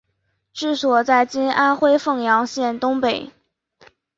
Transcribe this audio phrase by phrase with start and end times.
[0.51, 3.29] 治所在今安徽省凤阳县东北。